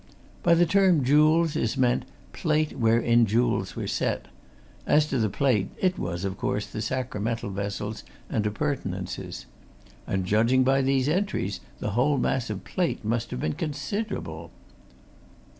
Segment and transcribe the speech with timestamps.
[0.41, 4.29] By the term jewels is meant plate wherein jewels were set;
[4.87, 9.45] as to the plate it was, of course, the sacramental vessels and appurtenances.
[10.07, 14.49] And judging by these entries the whole mass of plate must have been considerable!"